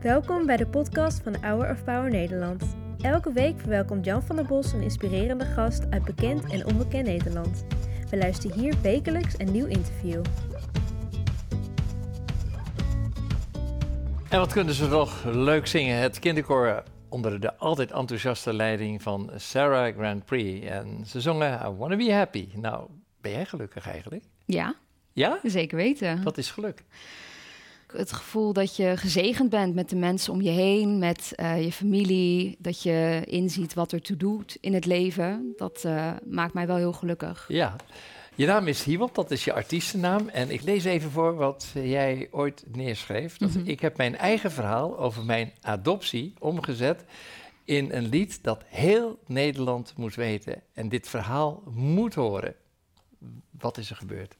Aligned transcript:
Welkom 0.00 0.46
bij 0.46 0.56
de 0.56 0.66
podcast 0.66 1.22
van 1.22 1.36
Hour 1.40 1.70
of 1.70 1.84
Power 1.84 2.10
Nederland. 2.10 2.76
Elke 3.00 3.32
week 3.32 3.60
verwelkomt 3.60 4.04
Jan 4.04 4.22
van 4.22 4.36
der 4.36 4.46
Bos 4.46 4.72
een 4.72 4.82
inspirerende 4.82 5.44
gast 5.44 5.90
uit 5.90 6.04
bekend 6.04 6.52
en 6.52 6.66
onbekend 6.66 7.06
Nederland. 7.06 7.64
We 8.10 8.16
luisteren 8.16 8.58
hier 8.58 8.74
wekelijks 8.82 9.34
een 9.38 9.52
nieuw 9.52 9.66
interview. 9.66 10.22
En 14.28 14.38
wat 14.38 14.52
kunnen 14.52 14.74
ze 14.74 14.88
toch 14.88 15.24
leuk 15.24 15.66
zingen? 15.66 15.96
Het 15.98 16.18
kinderkoor 16.18 16.82
onder 17.08 17.40
de 17.40 17.56
altijd 17.56 17.90
enthousiaste 17.90 18.52
leiding 18.52 19.02
van 19.02 19.30
Sarah 19.36 19.94
Grand 19.96 20.24
Prix. 20.24 20.66
En 20.66 21.06
ze 21.06 21.20
zongen 21.20 21.60
I 21.66 21.68
Wanna 21.68 21.96
Be 21.96 22.12
Happy. 22.12 22.48
Nou, 22.54 22.88
ben 23.20 23.32
jij 23.32 23.44
gelukkig 23.44 23.88
eigenlijk? 23.88 24.24
Ja, 24.44 24.74
Ja? 25.12 25.38
zeker 25.42 25.76
weten. 25.76 26.22
Wat 26.22 26.38
is 26.38 26.50
geluk? 26.50 26.84
Het 27.92 28.12
gevoel 28.12 28.52
dat 28.52 28.76
je 28.76 28.96
gezegend 28.96 29.50
bent 29.50 29.74
met 29.74 29.88
de 29.88 29.96
mensen 29.96 30.32
om 30.32 30.40
je 30.40 30.50
heen, 30.50 30.98
met 30.98 31.32
eh, 31.34 31.64
je 31.64 31.72
familie, 31.72 32.56
dat 32.58 32.82
je 32.82 33.22
inziet 33.26 33.74
wat 33.74 33.92
er 33.92 34.02
toe 34.02 34.16
doet 34.16 34.56
in 34.60 34.74
het 34.74 34.84
leven, 34.84 35.52
dat 35.56 35.84
eh, 35.84 36.10
maakt 36.24 36.54
mij 36.54 36.66
wel 36.66 36.76
heel 36.76 36.92
gelukkig. 36.92 37.44
Ja. 37.48 37.76
Je 38.34 38.46
naam 38.46 38.66
is 38.66 38.82
Hiwop, 38.82 39.14
dat 39.14 39.30
is 39.30 39.44
je 39.44 39.52
artiestennaam. 39.52 40.28
En 40.28 40.50
ik 40.50 40.62
lees 40.62 40.84
even 40.84 41.10
voor 41.10 41.34
wat 41.34 41.66
jij 41.74 42.28
ooit 42.30 42.64
neerschreef. 42.72 43.36
Dat 43.36 43.54
Mhm. 43.54 43.68
Ik 43.68 43.80
heb 43.80 43.96
mijn 43.96 44.16
eigen 44.16 44.50
verhaal 44.50 44.98
over 44.98 45.24
mijn 45.24 45.52
adoptie 45.60 46.34
omgezet 46.38 47.04
in 47.64 47.92
een 47.92 48.08
lied 48.08 48.42
dat 48.42 48.64
heel 48.66 49.18
Nederland 49.26 49.92
moet 49.96 50.14
weten. 50.14 50.62
En 50.72 50.88
dit 50.88 51.08
verhaal 51.08 51.62
moet 51.70 52.14
horen. 52.14 52.54
Wat 53.50 53.78
is 53.78 53.90
er 53.90 53.96
gebeurd? 53.96 54.36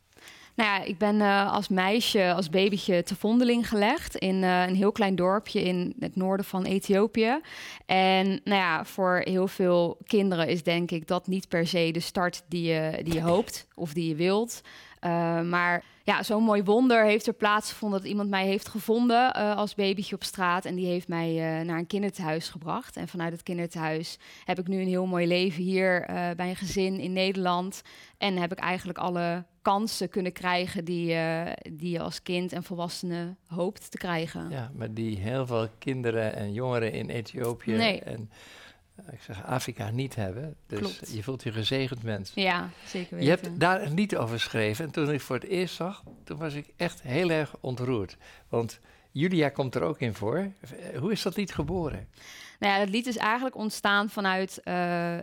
Nou 0.54 0.70
ja, 0.70 0.84
ik 0.84 0.98
ben 0.98 1.20
eh, 1.20 1.52
als 1.52 1.68
meisje, 1.68 2.32
als 2.32 2.48
babytje 2.50 3.02
te 3.02 3.16
vondeling 3.16 3.68
gelegd 3.68 4.16
in 4.16 4.42
eh, 4.44 4.66
een 4.66 4.74
heel 4.74 4.92
klein 4.92 5.16
dorpje 5.16 5.62
in 5.62 5.94
het 5.98 6.16
noorden 6.16 6.46
van 6.46 6.64
Ethiopië. 6.64 7.40
En 7.86 8.26
nou 8.26 8.60
ja, 8.60 8.84
voor 8.84 9.20
heel 9.24 9.48
veel 9.48 9.98
kinderen 10.06 10.48
is 10.48 10.62
denk 10.62 10.90
ik 10.90 11.06
dat 11.08 11.26
niet 11.26 11.48
per 11.48 11.66
se 11.66 11.90
de 11.92 12.00
start 12.00 12.42
die 12.48 12.62
je, 12.62 13.00
die 13.02 13.14
je 13.14 13.22
hoopt 13.22 13.66
of 13.74 13.92
die 13.92 14.08
je 14.08 14.14
wilt. 14.14 14.62
Uh, 15.04 15.40
maar 15.40 15.84
ja, 16.04 16.22
zo'n 16.22 16.42
mooi 16.42 16.62
wonder 16.62 17.04
heeft 17.04 17.26
er 17.26 17.32
plaatsgevonden 17.32 18.00
dat 18.00 18.08
iemand 18.08 18.30
mij 18.30 18.46
heeft 18.46 18.68
gevonden 18.68 19.36
uh, 19.36 19.56
als 19.56 19.74
babytje 19.74 20.14
op 20.14 20.24
straat. 20.24 20.64
En 20.64 20.74
die 20.74 20.86
heeft 20.86 21.08
mij 21.08 21.30
uh, 21.30 21.66
naar 21.66 21.78
een 21.78 21.86
kinderthuis 21.86 22.48
gebracht. 22.48 22.96
En 22.96 23.08
vanuit 23.08 23.32
het 23.32 23.42
kinderthuis 23.42 24.18
heb 24.44 24.58
ik 24.58 24.66
nu 24.66 24.80
een 24.80 24.88
heel 24.88 25.06
mooi 25.06 25.26
leven 25.26 25.62
hier 25.62 26.04
bij 26.36 26.48
een 26.48 26.56
gezin 26.56 26.98
in 26.98 27.12
Nederland. 27.12 27.82
En 28.18 28.36
heb 28.36 28.52
ik 28.52 28.58
eigenlijk 28.58 28.98
alle 28.98 29.44
kansen 29.62 30.08
kunnen 30.08 30.32
krijgen 30.32 30.84
die, 30.84 31.16
die 31.72 31.90
je 31.90 32.00
als 32.00 32.22
kind 32.22 32.52
en 32.52 32.62
volwassene 32.62 33.34
hoopt 33.46 33.90
te 33.90 33.98
krijgen. 33.98 34.50
Ja, 34.50 34.70
maar 34.74 34.94
die 34.94 35.18
heel 35.18 35.46
veel 35.46 35.68
kinderen 35.78 36.36
en 36.36 36.52
jongeren 36.52 36.92
in 36.92 37.08
Ethiopië 37.08 37.72
nee. 37.72 38.00
en 38.00 38.30
ik 39.12 39.20
zeg 39.22 39.44
Afrika 39.44 39.90
niet 39.90 40.14
hebben. 40.14 40.56
Dus 40.66 40.78
Klopt. 40.78 41.12
je 41.14 41.22
voelt 41.22 41.42
je 41.42 41.52
gezegend 41.52 42.02
mens. 42.02 42.32
Ja, 42.34 42.70
zeker 42.86 43.16
weten. 43.16 43.24
Je 43.24 43.28
hebt 43.28 43.60
daar 43.60 43.88
lied 43.88 44.16
over 44.16 44.34
geschreven. 44.34 44.84
En 44.84 44.90
toen 44.90 45.10
ik 45.10 45.20
voor 45.20 45.36
het 45.36 45.44
eerst 45.44 45.74
zag, 45.74 46.02
toen 46.24 46.38
was 46.38 46.54
ik 46.54 46.66
echt 46.76 47.02
heel 47.02 47.30
erg 47.30 47.54
ontroerd. 47.60 48.16
Want 48.48 48.80
Julia 49.10 49.48
komt 49.48 49.74
er 49.74 49.82
ook 49.82 50.00
in 50.00 50.14
voor. 50.14 50.52
Hoe 50.98 51.12
is 51.12 51.22
dat 51.22 51.36
lied 51.36 51.52
geboren? 51.52 52.08
Nou 52.62 52.74
ja, 52.74 52.80
het 52.80 52.90
lied 52.90 53.06
is 53.06 53.16
eigenlijk 53.16 53.56
ontstaan 53.56 54.08
vanuit 54.08 54.60
uh, 54.64 54.74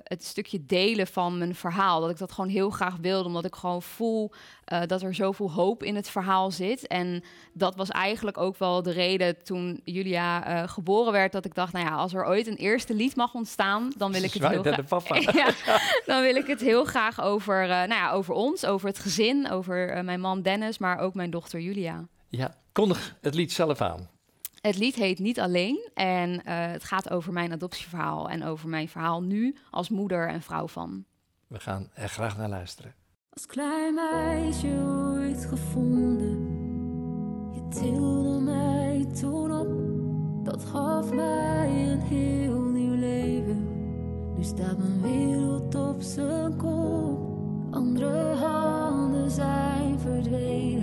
het 0.03 0.23
stukje 0.23 0.65
delen 0.65 1.07
van 1.07 1.37
mijn 1.37 1.55
verhaal. 1.55 2.01
Dat 2.01 2.09
ik 2.09 2.17
dat 2.17 2.31
gewoon 2.31 2.49
heel 2.49 2.69
graag 2.69 2.95
wilde, 3.01 3.27
omdat 3.27 3.45
ik 3.45 3.55
gewoon 3.55 3.81
voel 3.81 4.31
uh, 4.73 4.81
dat 4.85 5.01
er 5.01 5.13
zoveel 5.15 5.51
hoop 5.51 5.83
in 5.83 5.95
het 5.95 6.09
verhaal 6.09 6.51
zit. 6.51 6.87
En 6.87 7.23
dat 7.53 7.75
was 7.75 7.89
eigenlijk 7.89 8.37
ook 8.37 8.57
wel 8.57 8.83
de 8.83 8.91
reden 8.91 9.43
toen 9.43 9.81
Julia 9.83 10.61
uh, 10.63 10.69
geboren 10.69 11.11
werd, 11.11 11.31
dat 11.31 11.45
ik 11.45 11.55
dacht, 11.55 11.73
nou 11.73 11.85
ja, 11.85 11.95
als 11.95 12.13
er 12.13 12.25
ooit 12.25 12.47
een 12.47 12.55
eerste 12.55 12.93
lied 12.93 13.15
mag 13.15 13.33
ontstaan, 13.33 13.91
dan 13.97 14.11
wil 14.11 14.23
ik 14.23 14.33
het 14.33 14.47
heel 14.47 14.63
graag. 14.63 15.33
ja, 15.43 15.53
dan 16.05 16.21
wil 16.21 16.35
ik 16.35 16.47
het 16.47 16.61
heel 16.61 16.85
graag 16.85 17.21
over, 17.21 17.67
nou 17.67 17.89
ja, 17.89 18.11
over 18.11 18.33
ons, 18.33 18.65
over 18.65 18.87
het 18.87 18.99
gezin, 18.99 19.51
over 19.51 20.03
mijn 20.03 20.19
man 20.19 20.41
Dennis, 20.41 20.77
maar 20.77 20.99
ook 20.99 21.13
mijn 21.13 21.31
dochter 21.31 21.59
Julia. 21.59 22.07
Ja, 22.29 22.55
kondig 22.71 23.15
het 23.21 23.35
lied 23.35 23.51
zelf 23.51 23.81
aan. 23.81 24.18
Het 24.61 24.77
lied 24.77 24.95
heet 24.95 25.19
Niet 25.19 25.39
Alleen 25.39 25.89
en 25.93 26.29
uh, 26.29 26.41
het 26.45 26.83
gaat 26.83 27.09
over 27.09 27.33
mijn 27.33 27.51
adoptieverhaal 27.51 28.29
en 28.29 28.43
over 28.43 28.69
mijn 28.69 28.89
verhaal 28.89 29.23
nu 29.23 29.55
als 29.69 29.89
moeder 29.89 30.27
en 30.27 30.41
vrouw 30.41 30.67
van. 30.67 31.05
We 31.47 31.59
gaan 31.59 31.89
er 31.93 32.09
graag 32.09 32.37
naar 32.37 32.49
luisteren. 32.49 32.93
Als 33.29 33.45
klein 33.45 33.93
meisje 33.93 34.83
ooit 34.85 35.45
gevonden, 35.45 36.37
je 37.53 37.67
tilde 37.79 38.39
mij 38.39 39.05
toen 39.19 39.51
op. 39.51 39.69
Dat 40.45 40.65
gaf 40.65 41.13
mij 41.13 41.91
een 41.91 41.99
heel 41.99 42.61
nieuw 42.61 42.95
leven. 42.95 43.67
Nu 44.35 44.43
staat 44.43 44.77
mijn 44.77 45.01
wereld 45.01 45.75
op 45.75 46.01
zijn 46.01 46.55
kop. 46.57 47.19
Andere 47.71 48.35
handen 48.35 49.31
zijn 49.31 49.99
verdwenen. 49.99 50.78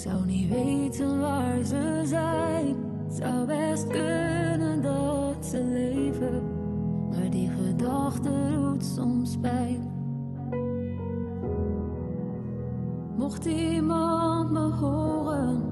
Zou 0.00 0.26
niet 0.26 0.48
weten 0.48 1.20
waar 1.20 1.64
ze 1.64 2.02
zijn. 2.04 2.76
Zou 3.08 3.46
best 3.46 3.86
kunnen 3.86 4.82
dat 4.82 5.46
ze 5.46 5.64
leven. 5.64 6.42
Maar 7.10 7.30
die 7.30 7.50
gedachte 7.50 8.30
doet 8.50 8.84
soms 8.84 9.36
pijn. 9.40 9.90
Mocht 13.16 13.44
iemand 13.44 14.50
me 14.50 14.72
horen, 14.72 15.62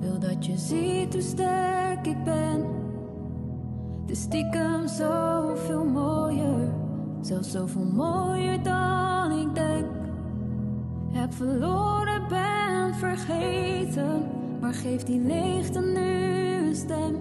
wil 0.00 0.18
dat 0.18 0.46
je 0.46 0.58
ziet 0.58 1.12
hoe 1.12 1.22
sterk 1.22 2.06
ik 2.06 2.24
ben. 2.24 2.66
Het 4.00 4.10
is 4.10 4.20
stiekem 4.20 4.88
zoveel 4.88 5.84
mooier, 5.84 6.74
zelfs 7.20 7.50
zoveel 7.50 7.84
mooier 7.84 8.62
dan 8.62 9.30
ik 9.30 9.54
denk. 9.54 9.86
Heb 11.12 11.32
verloren, 11.32 12.01
vergeten, 13.02 14.28
maar 14.60 14.74
geef 14.74 15.02
die 15.02 15.20
leegte 15.20 15.80
nu 15.80 16.66
een 16.66 16.74
stem. 16.74 17.16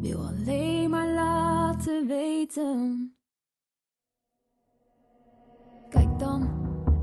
Wil 0.00 0.26
alleen 0.26 0.90
maar 0.90 1.08
laten 1.08 2.06
weten. 2.06 3.12
Kijk 5.88 6.18
dan, 6.18 6.48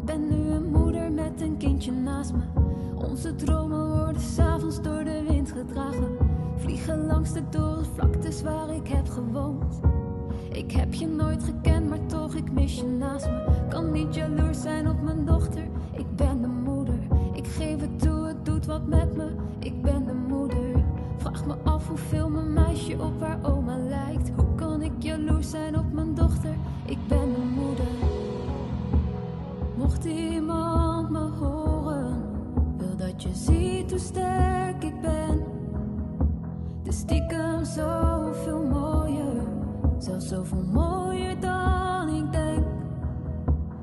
ben 0.05 0.27
nu 0.27 0.49
een 0.49 0.71
moeder 0.71 1.11
met 1.11 1.41
een 1.41 1.57
kindje 1.57 1.91
naast 1.91 2.33
me. 2.33 2.43
Onze 2.95 3.35
dromen 3.35 4.03
worden 4.03 4.21
s'avonds 4.21 4.81
door 4.81 5.03
de 5.03 5.23
wind 5.27 5.51
gedragen. 5.51 6.17
Vliegen 6.55 7.05
langs 7.05 7.33
de 7.33 7.49
dorre 7.49 7.83
vlaktes 7.83 8.41
waar 8.41 8.69
ik 8.69 8.87
heb 8.87 9.09
gewoond. 9.09 9.79
Ik 10.51 10.71
heb 10.71 10.93
je 10.93 11.07
nooit 11.07 11.43
gekend, 11.43 11.89
maar 11.89 12.05
toch, 12.05 12.35
ik 12.35 12.51
mis 12.51 12.75
je 12.75 12.85
naast 12.85 13.25
me. 13.25 13.65
Kan 13.69 13.91
niet 13.91 14.15
jaloers 14.15 14.61
zijn 14.61 14.89
op 14.89 15.01
mijn 15.01 15.25
dochter, 15.25 15.67
ik 15.97 16.15
ben 16.15 16.41
de 16.41 16.60
geef 17.61 17.79
het 17.79 17.99
toe, 17.99 18.27
het 18.27 18.45
doet 18.45 18.65
wat 18.65 18.87
met 18.87 19.15
me, 19.15 19.27
ik 19.59 19.81
ben 19.81 20.05
de 20.05 20.13
moeder. 20.13 20.83
Vraag 21.17 21.45
me 21.45 21.55
af 21.63 21.87
hoeveel 21.87 22.29
mijn 22.29 22.53
meisje 22.53 22.99
op 22.99 23.21
haar 23.21 23.39
oma 23.43 23.77
lijkt. 23.77 24.31
Hoe 24.35 24.55
kan 24.55 24.81
ik 24.81 24.91
jaloers 24.99 25.49
zijn 25.49 25.77
op 25.77 25.91
mijn 25.91 26.13
dochter, 26.13 26.55
ik 26.85 26.97
ben 27.07 27.33
de 27.33 27.43
moeder. 27.55 27.85
Mocht 29.77 30.05
iemand 30.05 31.09
me 31.09 31.19
horen, 31.19 32.23
wil 32.77 32.95
dat 32.97 33.23
je 33.23 33.29
ziet 33.33 33.89
hoe 33.89 33.99
sterk 33.99 34.83
ik 34.83 35.01
ben. 35.01 35.43
De 36.83 36.91
stiekem 36.91 37.65
zoveel 37.65 38.63
mooier, 38.63 39.43
zelfs 39.97 40.27
zoveel 40.27 40.63
mooier 40.71 41.39
dan 41.39 42.07
ik 42.07 42.31
denk. 42.31 42.65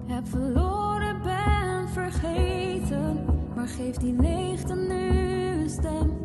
Heb 0.07 0.29
verloren, 0.29 0.68
maar 3.69 3.77
geef 3.77 3.97
die 3.97 4.13
leegte 4.13 4.75
nu 4.75 5.19
een 5.63 5.71
stem. 5.71 6.17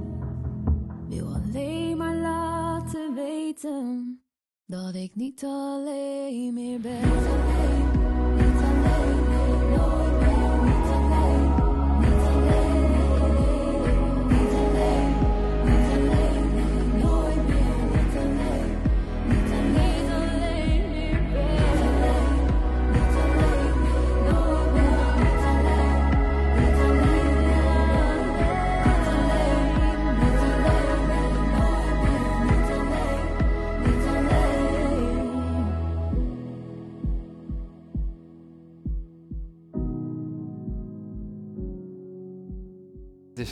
Wil 1.10 1.34
alleen 1.34 1.98
maar 1.98 2.16
laten 2.16 3.14
weten 3.14 4.22
dat 4.66 4.96
ik 4.96 5.16
niet 5.16 5.44
alleen 5.44 6.54
meer 6.54 6.80
ben. 6.80 7.02
Niet 8.36 8.62
alleen, 8.70 9.30
nooit 9.70 10.13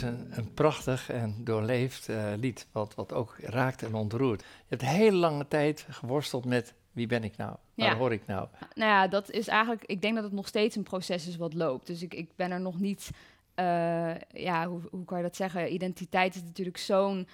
is 0.02 0.08
een, 0.08 0.26
een 0.30 0.54
prachtig 0.54 1.10
en 1.10 1.34
doorleefd 1.44 2.08
eh, 2.08 2.32
lied, 2.40 2.66
wat, 2.72 2.94
wat 2.94 3.12
ook 3.12 3.36
raakt 3.40 3.82
en 3.82 3.94
ontroert. 3.94 4.40
Je 4.40 4.46
hebt 4.68 4.82
hele 4.82 5.16
lange 5.16 5.48
tijd 5.48 5.86
geworsteld 5.90 6.44
met 6.44 6.74
wie 6.92 7.06
ben 7.06 7.24
ik 7.24 7.36
nou? 7.36 7.56
Waar 7.74 7.86
Ja. 7.88 7.96
hoor 7.96 8.12
ik 8.12 8.26
nou? 8.26 8.48
Nou 8.74 8.90
ja, 8.90 9.08
dat 9.08 9.30
is 9.30 9.48
eigenlijk, 9.48 9.84
ik 9.84 10.02
denk 10.02 10.14
dat 10.14 10.24
het 10.24 10.32
nog 10.32 10.46
steeds 10.46 10.76
een 10.76 10.82
proces 10.82 11.26
is 11.28 11.36
wat 11.36 11.54
loopt. 11.54 11.86
Dus 11.86 12.02
ik, 12.02 12.14
ik 12.14 12.30
ben 12.36 12.50
er 12.50 12.60
nog 12.60 12.78
niet, 12.80 13.10
eh, 13.54 14.14
ja, 14.32 14.66
hoe, 14.68 14.80
hoe 14.90 15.04
kan 15.04 15.16
je 15.18 15.22
dat 15.24 15.36
zeggen? 15.36 15.72
Identiteit 15.72 16.34
is 16.34 16.42
natuurlijk 16.42 16.78
zo'n 16.78 17.28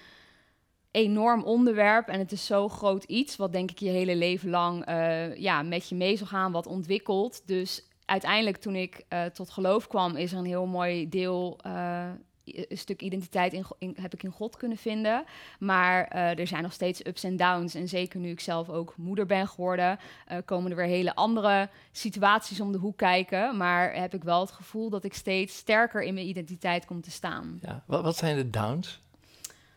enorm 0.91 1.43
onderwerp 1.43 2.07
en 2.07 2.19
het 2.19 2.31
is 2.31 2.45
zo 2.45 2.69
groot 2.69 3.03
iets, 3.03 3.35
wat 3.35 3.51
denk 3.51 3.71
ik 3.71 3.79
je 3.79 3.89
hele 3.89 4.15
leven 4.15 4.49
lang 4.49 4.85
eh, 4.85 5.35
ja, 5.35 5.61
met 5.61 5.89
je 5.89 5.95
mee 5.95 6.17
zal 6.17 6.27
gaan, 6.27 6.51
wat 6.51 6.67
ontwikkelt. 6.67 7.47
Dus 7.47 7.87
uiteindelijk 8.05 8.57
toen 8.57 8.75
ik 8.75 9.05
tot 9.33 9.49
geloof 9.49 9.87
kwam, 9.87 10.15
is 10.15 10.31
er 10.31 10.37
een 10.37 10.45
heel 10.45 10.65
mooi 10.65 11.09
deel, 11.09 11.59
i- 11.65 11.69
een 12.69 12.77
stuk 12.77 13.01
identiteit 13.01 13.53
in, 13.53 13.65
in- 13.77 13.95
heb 14.01 14.13
ik 14.13 14.23
in 14.23 14.31
God 14.31 14.57
kunnen 14.57 14.77
vinden. 14.77 15.23
Maar 15.59 16.07
eh, 16.07 16.39
er 16.39 16.47
zijn 16.47 16.63
nog 16.63 16.73
steeds 16.73 17.05
ups 17.05 17.23
en 17.23 17.37
downs. 17.37 17.75
En 17.75 17.87
zeker 17.87 18.19
nu 18.19 18.29
ik 18.29 18.39
zelf 18.39 18.69
ook 18.69 18.93
moeder 18.97 19.25
ben 19.25 19.47
geworden, 19.47 19.99
eh, 20.27 20.37
komen 20.45 20.71
er 20.71 20.77
weer 20.77 20.85
hele 20.85 21.15
andere 21.15 21.69
situaties 21.91 22.59
om 22.59 22.71
de 22.71 22.77
hoek 22.77 22.97
kijken. 22.97 23.57
Maar 23.57 23.93
heb 23.95 24.13
ik 24.13 24.23
wel 24.23 24.39
het 24.39 24.51
gevoel 24.51 24.89
dat 24.89 25.03
ik 25.03 25.13
steeds 25.13 25.57
sterker 25.57 26.01
in 26.03 26.13
mijn 26.13 26.27
identiteit 26.27 26.85
kom 26.85 27.01
te 27.01 27.11
staan. 27.11 27.59
Ja. 27.61 27.83
Wat, 27.85 28.03
wat 28.03 28.17
zijn 28.17 28.35
de 28.35 28.49
downs? 28.49 28.99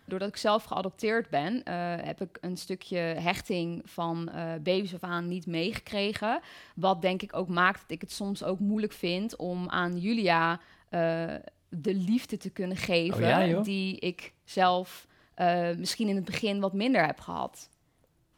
Doordat 0.04 0.28
ik 0.28 0.36
zelf 0.36 0.64
geadopteerd 0.64 1.28
ben, 1.30 1.62
eh, 1.64 1.74
heb 2.04 2.20
ik 2.20 2.38
een 2.40 2.56
stukje 2.56 2.98
hechting 2.98 3.82
van 3.84 4.30
baby's 4.62 4.94
af 4.94 5.02
aan 5.02 5.28
niet 5.28 5.46
meegekregen. 5.46 6.40
Wat 6.74 7.02
denk 7.02 7.22
ik 7.22 7.36
ook 7.36 7.48
maakt 7.48 7.80
dat 7.80 7.90
ik 7.90 8.00
het 8.00 8.12
soms 8.12 8.44
ook 8.44 8.58
moeilijk 8.58 8.92
vind 8.92 9.36
om 9.36 9.68
aan 9.68 9.98
Julia 9.98 10.60
de 11.74 11.94
liefde 11.94 12.36
te 12.36 12.50
kunnen 12.50 12.76
geven 12.76 13.14
Oh 13.14 13.20
ja, 13.20 13.46
joh? 13.46 13.64
die 13.64 13.98
ik 13.98 14.32
zelf 14.44 15.06
eh, 15.34 15.70
misschien 15.76 16.08
in 16.08 16.16
het 16.16 16.24
begin 16.24 16.60
wat 16.60 16.72
minder 16.72 17.06
heb 17.06 17.20
gehad. 17.20 17.70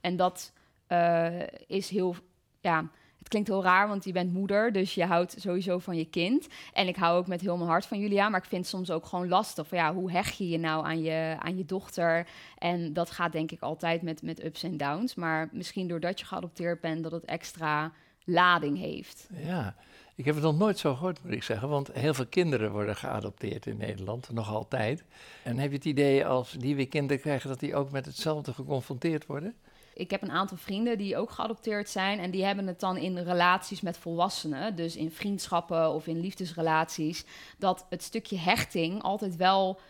En 0.01 0.17
dat 0.17 0.53
eh, 0.87 1.41
is 1.67 1.89
heel, 1.89 2.17
ja, 2.61 2.91
het 3.19 3.29
klinkt 3.29 3.49
heel 3.49 3.63
raar, 3.63 3.89
want 3.89 4.05
je 4.05 4.13
bent 4.13 4.33
moeder, 4.33 4.73
dus 4.73 4.95
je 4.95 5.05
houdt 5.05 5.35
sowieso 5.39 5.79
van 5.79 5.97
je 5.97 6.05
kind. 6.05 6.47
En 6.73 6.89
ik 6.89 6.97
hou 6.97 7.19
ook 7.19 7.27
met 7.27 7.41
heel 7.41 7.57
mijn 7.57 7.69
hart 7.69 7.87
van 7.87 7.99
Julia, 7.99 8.29
maar 8.29 8.41
ik 8.41 8.49
vind 8.49 8.61
het 8.61 8.71
soms 8.71 8.91
ook 8.91 9.07
gewoon 9.07 9.29
lastig. 9.29 9.67
Van, 9.67 9.79
ja, 9.79 9.95
hoe 9.95 10.11
hecht 10.11 10.37
je 10.37 10.49
je 10.49 10.59
nou 10.59 10.85
aan 10.85 11.03
je, 11.03 11.37
aan 11.39 11.57
je 11.57 11.65
dochter? 11.65 12.27
En 12.59 12.93
dat 12.93 13.11
gaat 13.11 13.33
denk 13.33 13.51
ik 13.51 13.61
altijd 13.61 14.03
met, 14.03 14.23
met 14.23 14.45
ups 14.45 14.63
en 14.63 14.77
downs. 14.77 15.15
Maar 15.15 15.49
misschien 15.53 15.89
doordat 15.89 16.19
je 16.21 16.27
geadopteerd 16.27 16.81
bent, 16.81 17.03
dat 17.03 17.13
het 17.13 17.25
extra 17.25 17.93
lading 18.25 18.79
heeft. 18.79 19.29
Ja, 19.37 19.75
ik 20.15 20.25
heb 20.25 20.35
het 20.35 20.45
nog 20.45 20.59
nooit 20.59 20.79
zo 20.79 20.95
gehoord, 20.95 21.23
moet 21.23 21.33
ik 21.33 21.43
zeggen. 21.43 21.69
Want 21.69 21.93
heel 21.93 22.15
veel 22.15 22.27
kinderen 22.27 22.73
worden 22.73 22.97
geadopteerd 22.97 23.67
in 23.67 23.77
Nederland, 23.77 24.33
nog 24.33 24.49
altijd. 24.49 25.05
En 25.43 25.59
heb 25.59 25.71
je 25.71 25.77
het 25.77 25.85
idee 25.85 26.27
als 26.27 26.53
die 26.53 26.77
weer 26.77 26.89
kinderen 26.89 27.23
krijgen, 27.23 27.49
dat 27.49 27.61
die 27.61 27.75
ook 27.75 27.91
met 27.91 28.07
hetzelfde 28.07 28.53
geconfronteerd 28.53 29.27
worden? 29.27 29.55
Ik 29.95 30.11
heb 30.11 30.23
een 30.23 30.31
aantal 30.31 30.57
vrienden 30.57 30.99
die 30.99 31.17
ook 31.17 31.31
geadopteerd 31.31 31.89
zijn. 31.89 32.19
En 32.19 32.31
die 32.31 32.45
hebben 32.45 32.67
het 32.67 32.81
dan 32.81 32.97
in 32.97 33.19
relaties 33.19 33.81
met 33.81 33.97
volwassenen. 33.97 34.77
Dus 34.77 34.97
in 34.97 35.11
vriendschappen 35.11 35.91
of 35.91 36.07
in 36.07 36.21
liefdesrelaties. 36.21 37.25
Dat 37.59 37.87
het 37.89 38.03
stukje 38.03 38.39
hechting 38.39 39.03
altijd 39.03 39.37
wel 39.37 39.81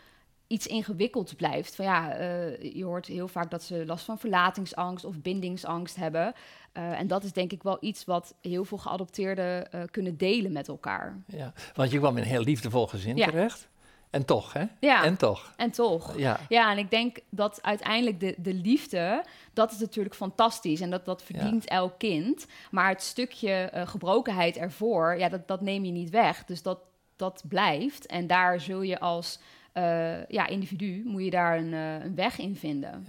iets 0.46 0.66
ingewikkeld 0.66 1.36
blijft. 1.36 1.74
Van 1.74 1.84
ja, 1.84 2.12
eh, 2.12 2.74
je 2.74 2.84
hoort 2.84 3.06
heel 3.06 3.28
vaak 3.28 3.50
dat 3.50 3.62
ze 3.62 3.86
last 3.86 4.04
van 4.04 4.18
verlatingsangst 4.18 5.04
of 5.04 5.20
bindingsangst 5.20 5.96
hebben. 5.96 6.32
Eh, 6.72 7.00
en 7.00 7.06
dat 7.06 7.24
is 7.24 7.32
denk 7.32 7.52
ik 7.52 7.62
wel 7.62 7.76
iets 7.80 8.04
wat 8.04 8.34
heel 8.40 8.64
veel 8.64 8.78
geadopteerden 8.78 9.72
eh, 9.72 9.80
kunnen 9.90 10.16
delen 10.16 10.52
met 10.52 10.68
elkaar. 10.68 11.16
Ja, 11.26 11.52
want 11.74 11.90
je 11.90 11.98
kwam 11.98 12.16
in 12.16 12.22
een 12.22 12.28
heel 12.28 12.42
liefdevol 12.42 12.86
gezin 12.86 13.16
Ja. 13.16 13.26
terecht. 13.26 13.68
En 14.10 14.24
toch, 14.24 14.52
hè? 14.52 14.64
Ja, 14.80 15.04
En 15.04 15.16
toch. 15.16 15.52
en 15.56 15.70
toch. 15.70 16.18
Ja, 16.18 16.40
Ja, 16.48 16.70
en 16.70 16.78
ik 16.78 16.90
denk 16.90 17.18
dat 17.30 17.62
uiteindelijk 17.62 18.20
de, 18.20 18.34
de 18.38 18.54
liefde, 18.54 19.24
dat 19.52 19.72
is 19.72 19.78
natuurlijk 19.78 20.14
fantastisch 20.14 20.80
en 20.80 20.90
dat, 20.90 21.04
dat 21.04 21.22
verdient 21.22 21.64
elk 21.64 21.98
kind. 21.98 22.46
Maar 22.70 22.88
het 22.88 23.02
stukje 23.02 23.70
gebrokenheid 23.86 24.56
ervoor, 24.56 25.18
ja, 25.18 25.28
dat, 25.28 25.48
dat 25.48 25.60
neem 25.60 25.84
je 25.84 25.92
niet 25.92 26.10
weg. 26.10 26.44
Dus 26.44 26.62
dat, 26.62 26.78
dat 27.16 27.42
blijft. 27.48 28.06
En 28.06 28.26
daar 28.26 28.60
zul 28.60 28.82
je 28.82 29.00
als 29.00 29.38
eh, 29.74 30.26
ja, 30.26 30.46
individu, 30.46 31.02
moet 31.04 31.24
je 31.24 31.30
daar 31.30 31.58
een, 31.58 31.72
eh, 31.72 32.04
een 32.04 32.14
weg 32.14 32.38
in 32.38 32.56
vinden. 32.56 33.04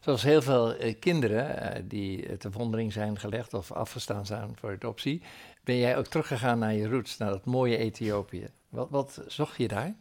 zoals 0.00 0.22
heel 0.22 0.42
veel 0.42 0.74
eh, 0.74 0.98
kinderen 0.98 1.88
die 1.88 2.36
te 2.36 2.50
wondering 2.50 2.92
zijn 2.92 3.18
gelegd 3.18 3.54
of 3.54 3.72
afgestaan 3.72 4.26
zijn 4.26 4.50
voor 4.54 4.72
adoptie, 4.72 5.22
ben 5.64 5.76
jij 5.76 5.96
ook 5.96 6.06
teruggegaan 6.06 6.58
naar 6.58 6.74
je 6.74 6.88
roots, 6.88 7.16
naar 7.16 7.30
dat 7.30 7.44
mooie 7.44 7.76
Ethiopië. 7.76 8.48
Wat, 8.68 8.90
wat 8.90 9.22
zocht 9.26 9.56
je 9.56 9.68
daar? 9.68 9.94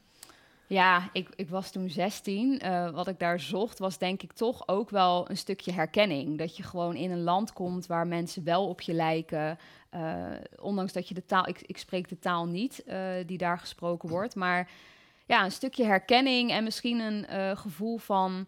Ja, 0.72 1.10
ik, 1.14 1.30
ik 1.36 1.50
was 1.50 1.72
toen 1.72 1.90
16. 1.90 2.60
Eh, 2.60 2.90
wat 2.90 3.08
ik 3.08 3.20
daar 3.20 3.40
zocht 3.40 3.80
was 3.80 3.98
denk 3.98 4.22
ik 4.22 4.32
toch 4.32 4.68
ook 4.68 4.90
wel 4.90 5.30
een 5.30 5.38
stukje 5.38 5.72
herkenning. 5.72 6.38
Dat 6.38 6.58
je 6.58 6.64
gewoon 6.64 6.96
in 6.96 7.12
een 7.12 7.24
land 7.24 7.54
komt 7.54 7.86
waar 7.86 8.08
mensen 8.08 8.44
wel 8.44 8.68
op 8.68 8.82
je 8.82 8.94
lijken. 8.94 9.58
Ondanks 10.62 10.94
dat 10.94 11.08
je 11.08 11.14
de 11.14 11.26
taal... 11.26 11.48
Ik, 11.48 11.62
ik 11.62 11.78
spreek 11.78 12.10
de 12.10 12.20
taal 12.20 12.46
niet 12.46 12.84
eh, 12.84 13.10
die 13.26 13.38
daar 13.38 13.60
gesproken 13.60 14.10
wordt. 14.10 14.36
Maar 14.36 14.70
ja, 15.32 15.44
een 15.44 15.52
stukje 15.52 15.86
herkenning 15.86 16.52
en 16.52 16.64
misschien 16.64 17.00
een 17.00 17.26
eh, 17.26 17.58
gevoel 17.58 17.98
van... 17.98 18.46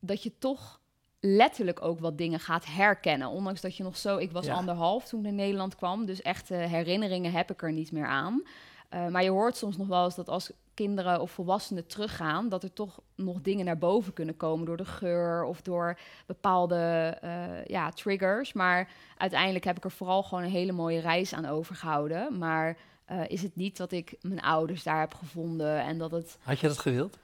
dat 0.00 0.22
je 0.22 0.38
toch 0.38 0.80
letterlijk 1.20 1.82
ook 1.82 2.00
wat 2.00 2.18
dingen 2.18 2.40
gaat 2.40 2.66
herkennen. 2.66 3.28
Ondanks 3.28 3.60
dat 3.60 3.76
je 3.76 3.82
nog 3.82 3.96
zo... 3.96 4.16
Ik 4.16 4.32
was 4.32 4.46
Ja. 4.46 4.54
anderhalf 4.54 5.04
toen 5.04 5.18
ik 5.18 5.24
naar 5.24 5.34
Nederland 5.34 5.76
kwam. 5.76 6.06
Dus 6.06 6.22
echte 6.22 6.54
herinneringen 6.54 7.32
heb 7.32 7.50
ik 7.50 7.62
er 7.62 7.72
niet 7.72 7.92
meer 7.92 8.06
aan. 8.06 8.42
Eh, 8.88 9.06
maar 9.06 9.22
je 9.22 9.30
hoort 9.30 9.56
soms 9.56 9.76
nog 9.76 9.86
wel 9.86 10.04
eens 10.04 10.14
dat 10.14 10.28
als 10.28 10.52
kinderen 10.74 11.20
of 11.20 11.30
volwassenen 11.30 11.86
teruggaan, 11.86 12.48
dat 12.48 12.62
er 12.62 12.72
toch 12.72 13.00
nog 13.14 13.40
dingen 13.40 13.64
naar 13.64 13.78
boven 13.78 14.12
kunnen 14.12 14.36
komen 14.36 14.66
door 14.66 14.76
de 14.76 14.84
geur 14.84 15.44
of 15.44 15.62
door 15.62 15.98
bepaalde 16.26 16.76
eh, 17.20 17.64
ja, 17.64 17.90
triggers. 17.90 18.52
Maar 18.52 18.88
uiteindelijk 19.16 19.64
heb 19.64 19.76
ik 19.76 19.84
er 19.84 19.90
vooral 19.90 20.22
gewoon 20.22 20.44
een 20.44 20.50
hele 20.50 20.72
mooie 20.72 21.00
reis 21.00 21.34
aan 21.34 21.46
overgehouden. 21.46 22.38
Maar 22.38 22.76
eh, 23.06 23.20
is 23.28 23.42
het 23.42 23.56
niet 23.56 23.76
dat 23.76 23.92
ik 23.92 24.14
mijn 24.20 24.40
ouders 24.42 24.82
daar 24.82 25.00
heb 25.00 25.14
gevonden 25.14 25.80
en 25.80 25.98
dat 25.98 26.10
het 26.10 26.38
Had 26.42 26.58
je 26.60 26.68
dat 26.68 26.78
gewild? 26.78 27.18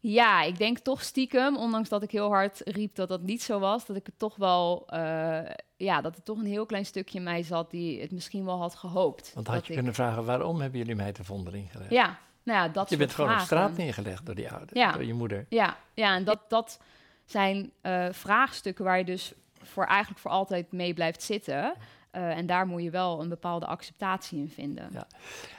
ja, 0.00 0.42
ik 0.42 0.58
denk 0.58 0.78
toch 0.78 1.02
stiekem, 1.02 1.56
ondanks 1.56 1.88
dat 1.88 2.02
ik 2.02 2.10
heel 2.10 2.28
hard 2.28 2.60
riep 2.64 2.94
dat 2.94 3.08
dat 3.08 3.22
niet 3.22 3.42
zo 3.42 3.58
was, 3.58 3.86
dat 3.86 3.96
ik 3.96 4.06
het 4.06 4.18
toch 4.18 4.36
wel, 4.36 4.84
eh, 4.88 5.40
ja, 5.76 6.00
dat 6.00 6.16
er 6.16 6.22
toch 6.22 6.38
een 6.38 6.46
heel 6.46 6.66
klein 6.66 6.86
stukje 6.86 7.18
in 7.18 7.24
mij 7.24 7.42
zat 7.42 7.70
die 7.70 8.00
het 8.00 8.10
misschien 8.10 8.44
wel 8.44 8.58
had 8.58 8.74
gehoopt. 8.74 9.32
Want 9.34 9.46
had 9.46 9.62
je 9.62 9.68
ik- 9.68 9.74
kunnen 9.74 9.94
vragen, 9.94 10.24
waarom 10.24 10.60
hebben 10.60 10.78
jullie 10.78 10.94
mij 10.94 11.12
te 11.12 11.24
vondering 11.24 11.70
gelegd? 11.72 11.90
Ja, 11.90 12.18
nou 12.42 12.58
ja, 12.58 12.68
dat 12.68 12.90
je 12.90 12.96
bent 12.96 13.12
gewoon 13.14 13.32
op 13.32 13.38
straat 13.38 13.76
neergelegd 13.76 14.26
door 14.26 14.34
die 14.34 14.50
ouders, 14.50 14.72
Ja. 14.80 14.92
door 14.92 15.04
je 15.04 15.14
moeder. 15.14 15.46
Ja, 15.48 15.76
ja 15.94 16.14
en 16.14 16.24
dat, 16.24 16.40
dat 16.48 16.80
zijn 17.24 17.70
eh, 17.80 18.06
vraagstukken 18.10 18.84
waar 18.84 18.98
je 18.98 19.04
dus 19.04 19.32
voor 19.62 19.84
eigenlijk 19.84 20.20
voor 20.20 20.30
altijd 20.30 20.72
mee 20.72 20.94
blijft 20.94 21.22
zitten. 21.22 21.74
Eh, 22.10 22.36
en 22.36 22.46
daar 22.46 22.66
moet 22.66 22.82
je 22.82 22.90
wel 22.90 23.20
een 23.20 23.28
bepaalde 23.28 23.66
acceptatie 23.66 24.38
in 24.38 24.48
vinden. 24.48 24.88
Ja. 24.92 25.06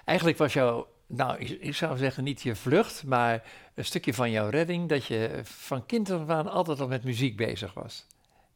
Eigenlijk 0.06 0.38
was 0.38 0.54
jouw, 0.54 0.88
nou, 1.08 1.38
ik, 1.38 1.50
ik 1.50 1.76
zou 1.76 1.98
zeggen 1.98 2.24
niet 2.24 2.42
je 2.42 2.56
vlucht, 2.56 3.04
maar 3.04 3.44
een 3.74 3.86
stukje 3.86 4.14
van 4.14 4.32
jouw 4.32 4.50
redding, 4.50 4.90
dat 4.90 5.06
je 5.06 5.40
van 5.44 5.86
kind 5.86 6.10
af 6.10 6.30
aan 6.30 6.48
altijd 6.48 6.80
al 6.80 6.88
met 6.88 7.04
muziek 7.04 7.38
bezig 7.38 7.74
was. 7.74 8.06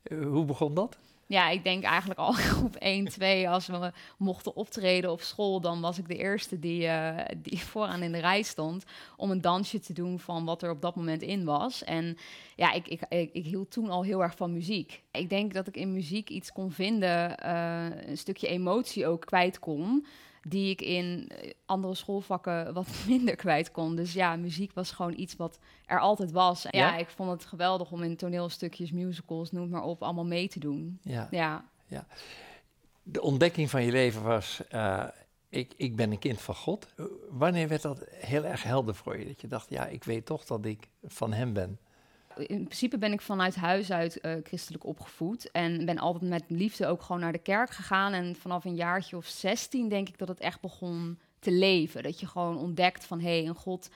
Eh, 0.04 0.26
hoe 0.26 0.46
begon 0.46 0.74
dat? 0.74 0.98
Ja, 1.34 1.50
ik 1.50 1.63
denk 1.63 1.84
eigenlijk 1.84 2.20
al 2.20 2.32
groep 2.32 2.75
1, 2.75 3.06
2, 3.06 3.50
als 3.50 3.68
we 3.68 3.92
mochten 4.18 4.56
optreden 4.56 5.12
op 5.12 5.22
school, 5.22 5.62
dan 5.62 5.82
was 5.82 5.98
ik 5.98 6.08
de 6.08 6.18
eerste 6.18 6.60
die, 6.60 6.88
eh, 6.88 7.25
die 7.38 7.60
vooraan 7.72 8.02
in 8.04 8.12
de 8.12 8.20
rij 8.20 8.42
stond 8.42 8.84
om 9.18 9.32
een 9.32 9.42
dansje 9.42 9.80
te 9.80 9.94
doen 9.94 10.20
van 10.20 10.46
wat 10.46 10.62
er 10.62 10.70
op 10.70 10.82
dat 10.82 10.96
moment 10.96 11.22
in 11.22 11.44
was. 11.44 11.84
En 11.84 12.18
ja, 12.56 12.72
ik, 12.72 12.88
ik, 12.88 13.02
ik, 13.10 13.30
ik 13.34 13.46
hield 13.46 13.72
toen 13.72 13.90
al 13.90 14.04
heel 14.04 14.24
erg 14.24 14.36
van 14.36 14.54
muziek. 14.54 15.02
Ik 15.12 15.30
denk 15.30 15.54
dat 15.54 15.68
ik 15.68 15.75
in 15.75 15.94
muziek 15.94 16.30
iets 16.30 16.52
kon 16.52 16.72
vinden, 16.72 17.38
eh, 17.38 18.08
een 18.08 18.18
stukje 18.18 18.48
emotie 18.48 19.08
ook 19.08 19.25
kwijt 19.25 19.60
kon, 19.60 20.06
die 20.48 20.70
ik 20.70 20.82
in 20.82 21.28
eh, 21.30 21.52
andere 21.66 21.96
schoolvakken 21.96 22.74
wat 22.74 22.88
minder 23.08 23.36
kwijt 23.36 23.72
kon. 23.72 23.96
Dus 23.96 24.14
ja, 24.14 24.36
muziek 24.36 24.74
was 24.74 24.92
gewoon 24.92 25.14
iets 25.18 25.36
wat 25.36 25.60
er 25.86 26.00
altijd 26.00 26.32
was. 26.32 26.66
En 26.66 26.80
ja, 26.80 26.88
Ja? 26.88 26.98
ik 26.98 27.10
vond 27.10 27.32
het 27.32 27.46
geweldig 27.46 27.92
om 27.92 28.04
in 28.04 28.16
toneelstukjes, 28.16 28.92
musicals, 28.92 29.52
noem 29.52 29.70
maar 29.70 29.84
op, 29.84 30.04
allemaal 30.04 30.26
mee 30.26 30.48
te 30.48 30.60
doen. 30.60 31.00
Ja. 31.02 31.28
Ja, 31.32 32.06
De 33.04 33.22
ontdekking 33.22 33.70
van 33.70 33.84
je 33.84 33.92
leven 33.92 34.24
was, 34.24 34.62
eh, 34.70 35.04
ik, 35.50 35.74
ik 35.78 35.96
ben 35.96 36.12
een 36.12 36.20
kind 36.20 36.42
van 36.42 36.56
God. 36.56 36.88
Wanneer 37.30 37.68
werd 37.68 37.82
dat 37.82 38.06
heel 38.10 38.46
erg 38.46 38.64
helder 38.64 38.96
voor 38.96 39.20
je? 39.20 39.26
Dat 39.26 39.42
je 39.42 39.48
dacht, 39.48 39.70
ja, 39.70 39.86
ik 39.86 40.04
weet 40.04 40.26
toch 40.26 40.46
dat 40.46 40.66
ik 40.66 40.88
van 41.04 41.34
hem 41.34 41.54
ben. 41.54 41.80
In 42.38 42.63
principe 42.63 42.98
ben 42.98 43.12
ik 43.12 43.22
vanuit 43.22 43.56
huis 43.56 43.92
uit 43.92 44.20
eh, 44.20 44.34
christelijk 44.44 44.86
opgevoed. 44.86 45.52
En 45.52 45.86
ben 45.86 45.98
altijd 45.98 46.30
met 46.30 46.44
liefde 46.48 46.88
ook 46.88 47.02
gewoon 47.02 47.22
naar 47.22 47.32
de 47.32 47.38
kerk 47.38 47.70
gegaan. 47.70 48.13
En 48.13 48.36
vanaf 48.36 48.66
een 48.66 48.75
jaartje 48.75 49.18
of 49.18 49.25
16 49.25 49.90
denk 49.90 50.10
ik 50.10 50.18
dat 50.18 50.28
het 50.28 50.40
echt 50.40 50.62
begon 50.62 51.20
te 51.40 51.52
leven. 51.52 52.04
Dat 52.04 52.20
je 52.20 52.28
gewoon 52.28 52.58
ontdekt 52.58 53.06
van, 53.06 53.20
hé, 53.20 53.40
hey, 53.40 53.48
een 53.48 53.56
God 53.56 53.90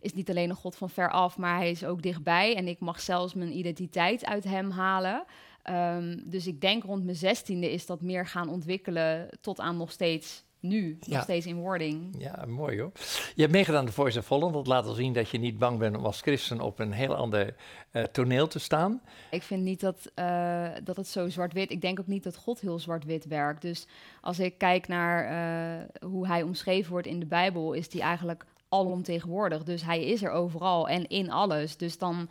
is 0.00 0.14
niet 0.14 0.30
alleen 0.30 0.50
een 0.50 0.56
God 0.56 0.76
van 0.76 0.90
ver 0.90 1.10
af, 1.10 1.36
maar 1.36 1.56
hij 1.56 1.70
is 1.70 1.84
ook 1.84 2.02
dichtbij. 2.02 2.56
En 2.56 2.68
ik 2.68 2.80
mag 2.80 3.00
zelfs 3.00 3.34
mijn 3.34 3.56
identiteit 3.56 4.24
uit 4.24 4.44
hem 4.44 4.70
halen. 4.70 5.24
Ehm, 5.62 6.18
dus 6.24 6.46
ik 6.46 6.60
denk 6.60 6.84
rond 6.84 7.04
mijn 7.04 7.16
zestiende 7.16 7.72
is 7.72 7.86
dat 7.86 8.00
meer 8.00 8.26
gaan 8.26 8.48
ontwikkelen 8.48 9.28
tot 9.40 9.60
aan 9.60 9.76
nog 9.76 9.92
steeds 9.92 10.44
nu 10.60 10.98
Ja. 11.00 11.14
nog 11.14 11.22
steeds 11.22 11.46
in 11.46 11.56
wording. 11.56 12.14
Ja, 12.18 12.44
mooi 12.46 12.80
hoor. 12.80 12.90
Je 13.34 13.40
hebt 13.40 13.52
meegedaan 13.52 13.80
aan 13.80 13.86
de 13.86 13.92
Voice 13.92 14.18
of 14.18 14.28
Holland. 14.28 14.54
Dat 14.54 14.66
laat 14.66 14.86
al 14.86 14.94
zien 14.94 15.12
dat 15.12 15.30
je 15.30 15.38
niet 15.38 15.58
bang 15.58 15.78
bent 15.78 15.96
om 15.96 16.04
als 16.04 16.20
christen 16.20 16.60
op 16.60 16.78
een 16.78 16.92
heel 16.92 17.14
ander 17.14 17.54
eh, 17.90 18.02
toneel 18.02 18.46
te 18.46 18.58
staan. 18.58 19.00
Ik 19.30 19.42
vind 19.42 19.62
niet 19.62 19.80
dat, 19.80 20.10
eh, 20.14 20.68
dat 20.84 20.96
het 20.96 21.08
zo 21.08 21.28
zwart-wit... 21.28 21.70
Ik 21.70 21.80
denk 21.80 22.00
ook 22.00 22.06
niet 22.06 22.24
dat 22.24 22.36
God 22.36 22.60
heel 22.60 22.78
zwart-wit 22.78 23.26
werkt. 23.26 23.62
Dus 23.62 23.86
als 24.20 24.38
ik 24.38 24.58
kijk 24.58 24.88
naar 24.88 25.24
eh, 25.24 26.08
hoe 26.08 26.26
hij 26.26 26.42
omschreven 26.42 26.90
wordt 26.90 27.06
in 27.06 27.20
de 27.20 27.26
Bijbel... 27.26 27.72
is 27.72 27.88
die 27.88 28.00
eigenlijk 28.00 28.44
alomtegenwoordig. 28.68 29.62
Dus 29.62 29.82
hij 29.84 30.04
is 30.04 30.22
er 30.22 30.30
overal 30.30 30.88
en 30.88 31.08
in 31.08 31.30
alles. 31.30 31.76
Dus 31.76 31.98
dan 31.98 32.28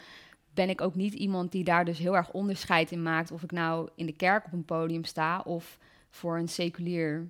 ben 0.54 0.70
ik 0.70 0.82
ook 0.82 0.96
niet 0.96 1.14
iemand 1.14 1.52
die 1.52 1.64
daar 1.64 1.86
dus 1.86 1.98
heel 1.98 2.16
erg 2.16 2.32
onderscheid 2.32 2.92
in 2.92 3.02
maakt... 3.04 3.32
of 3.32 3.44
ik 3.44 3.52
nou 3.52 3.90
in 3.96 4.06
de 4.06 4.16
kerk 4.16 4.46
op 4.46 4.54
een 4.54 4.66
podium 4.66 5.04
sta... 5.04 5.40
of 5.40 5.78
voor 6.10 6.38
een 6.38 6.48
seculier 6.48 7.28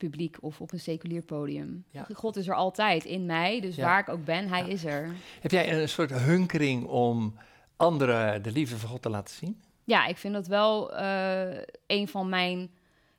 publiek 0.00 0.36
of 0.40 0.60
op 0.60 0.72
een 0.72 0.80
seculier 0.80 1.22
podium. 1.22 1.84
Ja. 1.90 2.06
God 2.12 2.36
is 2.36 2.48
er 2.48 2.54
altijd 2.54 3.04
in 3.04 3.26
mij, 3.26 3.60
dus 3.60 3.76
Ja. 3.76 3.84
waar 3.84 4.00
ik 4.00 4.08
ook 4.08 4.24
ben, 4.24 4.48
hij 4.48 4.60
Ja. 4.60 4.66
is 4.66 4.84
er. 4.84 5.14
Heb 5.40 5.50
jij 5.50 5.80
een 5.80 5.88
soort 5.88 6.12
hunkering 6.12 6.84
om 6.86 7.34
anderen 7.76 8.42
de 8.42 8.52
liefde 8.52 8.76
van 8.78 8.88
God 8.88 9.02
te 9.02 9.08
laten 9.10 9.34
zien? 9.34 9.60
Ja, 9.84 10.06
ik 10.06 10.16
vind 10.16 10.34
dat 10.34 10.46
wel 10.46 10.94
eh, 10.96 11.62
een 11.86 12.08
van 12.08 12.28
mijn... 12.28 12.58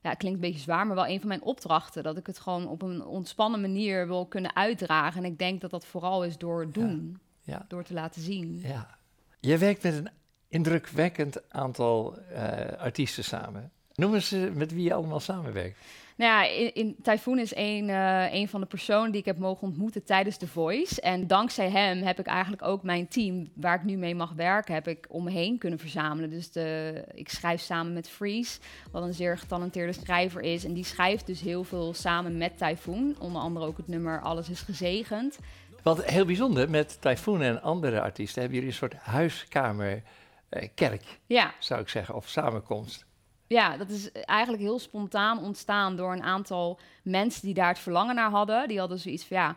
Ja, 0.01 0.09
het 0.09 0.17
klinkt 0.17 0.37
een 0.43 0.45
beetje 0.47 0.61
zwaar, 0.63 0.87
maar 0.87 0.95
wel 0.95 1.07
een 1.07 1.19
van 1.19 1.27
mijn 1.27 1.41
opdrachten. 1.41 2.03
Dat 2.03 2.17
ik 2.17 2.27
het 2.27 2.39
gewoon 2.39 2.67
op 2.67 2.81
een 2.81 3.05
ontspannen 3.05 3.61
manier 3.61 4.07
wil 4.07 4.25
kunnen 4.25 4.55
uitdragen. 4.55 5.23
En 5.23 5.31
ik 5.31 5.37
denk 5.39 5.61
dat 5.61 5.71
dat 5.71 5.85
vooral 5.85 6.23
is 6.23 6.37
door 6.37 6.71
doen. 6.71 7.19
Ja. 7.41 7.65
Door 7.67 7.83
te 7.83 7.93
laten 7.93 8.21
zien. 8.21 8.59
Ja. 8.63 8.97
Je 9.39 9.57
werkt 9.57 9.83
met 9.83 9.93
een 9.93 10.09
indrukwekkend 10.47 11.51
aantal 11.51 12.17
eh, 12.17 12.77
artiesten 12.79 13.23
samen. 13.23 13.71
Noem 13.93 14.13
eens 14.13 14.35
met 14.53 14.73
wie 14.73 14.83
je 14.83 14.93
allemaal 14.93 15.19
samenwerkt. 15.19 15.77
Nou 16.17 16.31
ja, 16.31 16.43
in, 16.43 16.73
in 16.73 16.95
Typhoon 17.01 17.39
is 17.39 17.55
een, 17.55 17.89
een 18.33 18.47
van 18.47 18.61
de 18.61 18.67
personen 18.67 19.11
die 19.11 19.19
ik 19.19 19.25
heb 19.25 19.37
mogen 19.37 19.67
ontmoeten 19.67 20.03
tijdens 20.03 20.37
The 20.37 20.47
Voice. 20.47 21.01
En 21.01 21.27
dankzij 21.27 21.69
hem 21.69 22.01
heb 22.01 22.19
ik 22.19 22.25
eigenlijk 22.25 22.63
ook 22.63 22.83
mijn 22.83 23.07
team, 23.07 23.49
waar 23.53 23.75
ik 23.75 23.83
nu 23.83 23.97
mee 23.97 24.15
mag 24.15 24.33
werken, 24.33 24.73
heb 24.73 24.87
ik 24.87 25.05
om 25.09 25.23
me 25.23 25.31
heen 25.31 25.57
kunnen 25.57 25.79
verzamelen. 25.79 26.29
Dus 26.29 26.51
de, 26.51 27.03
ik 27.13 27.29
schrijf 27.29 27.61
samen 27.61 27.93
met 27.93 28.09
Freeze, 28.09 28.59
wat 28.91 29.03
een 29.03 29.13
zeer 29.13 29.37
getalenteerde 29.37 29.93
schrijver 29.93 30.41
is. 30.41 30.65
En 30.65 30.73
die 30.73 30.85
schrijft 30.85 31.25
dus 31.25 31.41
heel 31.41 31.63
veel 31.63 31.93
samen 31.93 32.37
met 32.37 32.57
Typhoon. 32.57 33.15
Onder 33.19 33.41
andere 33.41 33.65
ook 33.65 33.77
het 33.77 33.87
nummer 33.87 34.21
Alles 34.21 34.49
is 34.49 34.61
gezegend. 34.61 35.37
Want 35.83 36.05
heel 36.05 36.25
bijzonder, 36.25 36.69
met 36.69 37.01
Typhoon 37.01 37.41
en 37.41 37.61
andere 37.61 38.01
artiesten 38.01 38.41
hebben 38.41 38.59
jullie 38.59 38.73
een 38.73 38.79
soort 38.79 38.93
huiskamer 38.93 40.03
eh, 40.49 40.67
kerk, 40.75 41.19
Ja, 41.25 41.53
zou 41.59 41.81
ik 41.81 41.89
zeggen, 41.89 42.15
of 42.15 42.27
samenkomst. 42.27 43.05
Ja, 43.51 43.77
dat 43.77 43.89
is 43.89 44.11
eigenlijk 44.11 44.63
heel 44.63 44.79
spontaan 44.79 45.39
ontstaan 45.39 45.95
door 45.95 46.11
een 46.11 46.23
aantal 46.23 46.79
mensen 47.03 47.41
die 47.41 47.53
daar 47.53 47.67
het 47.67 47.79
verlangen 47.79 48.15
naar 48.15 48.29
hadden. 48.29 48.67
Die 48.67 48.79
hadden 48.79 48.99
zoiets 48.99 49.25
van 49.25 49.37
ja. 49.37 49.55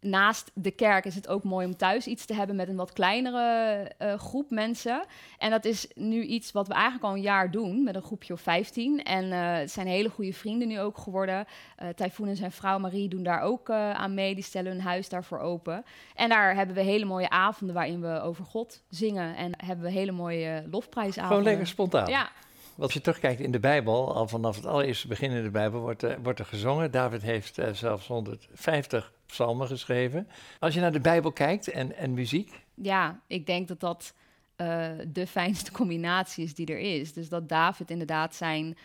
Naast 0.00 0.50
de 0.54 0.70
kerk 0.70 1.04
is 1.04 1.14
het 1.14 1.28
ook 1.28 1.42
mooi 1.42 1.66
om 1.66 1.76
thuis 1.76 2.06
iets 2.06 2.24
te 2.24 2.34
hebben 2.34 2.56
met 2.56 2.68
een 2.68 2.76
wat 2.76 2.92
kleinere 2.92 3.78
eh, 3.98 4.14
groep 4.14 4.50
mensen. 4.50 5.04
En 5.38 5.50
dat 5.50 5.64
is 5.64 5.86
nu 5.94 6.22
iets 6.22 6.52
wat 6.52 6.68
we 6.68 6.74
eigenlijk 6.74 7.04
al 7.04 7.14
een 7.14 7.20
jaar 7.20 7.50
doen 7.50 7.84
met 7.84 7.94
een 7.94 8.02
groepje 8.02 8.32
of 8.32 8.40
15. 8.40 9.02
En 9.02 9.32
eh, 9.32 9.58
het 9.58 9.70
zijn 9.70 9.86
hele 9.86 10.08
goede 10.08 10.32
vrienden 10.32 10.68
nu 10.68 10.80
ook 10.80 10.98
geworden. 10.98 11.46
Eh 11.76 11.88
Typhoon 11.88 12.28
en 12.28 12.36
zijn 12.36 12.52
vrouw 12.52 12.78
Marie 12.78 13.08
doen 13.08 13.22
daar 13.22 13.40
ook 13.40 13.70
aan 13.70 14.14
mee. 14.14 14.34
Die 14.34 14.44
stellen 14.44 14.72
hun 14.72 14.80
huis 14.80 15.08
daarvoor 15.08 15.38
open. 15.38 15.84
En 16.14 16.28
daar 16.28 16.54
hebben 16.54 16.74
we 16.74 16.82
hele 16.82 17.04
mooie 17.04 17.30
avonden 17.30 17.76
waarin 17.76 18.00
we 18.00 18.20
over 18.20 18.44
God 18.44 18.82
zingen. 18.88 19.36
En 19.36 19.52
hebben 19.64 19.84
we 19.84 19.92
hele 19.92 20.12
mooie 20.12 20.64
lofprijsavonden. 20.70 21.36
Gewoon 21.36 21.52
lekker 21.52 21.66
spontaan. 21.66 22.08
Ja, 22.08 22.30
Als 22.78 22.92
je 22.92 23.00
terugkijkt 23.00 23.40
in 23.40 23.50
de 23.50 23.60
Bijbel, 23.60 24.14
al 24.14 24.28
vanaf 24.28 24.56
het 24.56 24.66
allereerste 24.66 25.08
begin 25.08 25.30
in 25.30 25.42
de 25.42 25.50
Bijbel 25.50 25.80
wordt, 25.80 26.02
er- 26.02 26.22
wordt 26.22 26.38
er 26.38 26.44
gezongen. 26.44 26.90
David 26.90 27.22
heeft 27.22 27.58
eh, 27.58 27.72
zelfs 27.72 28.06
150 28.06 29.12
psalmen 29.26 29.66
geschreven. 29.66 30.28
Als 30.60 30.74
je 30.74 30.80
naar 30.80 30.92
de 30.92 31.00
Bijbel 31.00 31.32
kijkt 31.32 31.68
en, 31.68 31.96
en 31.96 32.14
muziek, 32.14 32.62
ja, 32.74 33.20
ik 33.26 33.46
denk 33.46 33.68
dat 33.68 33.80
dat 33.80 34.14
eh, 34.56 34.88
de 35.08 35.26
fijnste 35.26 35.72
combinatie 35.72 36.44
is 36.44 36.54
die 36.54 36.66
er 36.66 36.78
is. 36.78 37.12
Dus 37.12 37.28
dat 37.28 37.48
David 37.48 37.90
inderdaad 37.90 38.34
zijn 38.34 38.76